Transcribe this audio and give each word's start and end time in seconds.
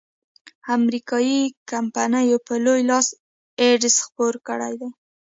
امریکایي 0.77 1.39
کمپینو 1.71 2.37
په 2.47 2.53
لوی 2.65 2.81
لاس 2.89 3.07
ایډز 3.61 3.95
خپور 4.05 4.33
کړیدی. 4.47 4.89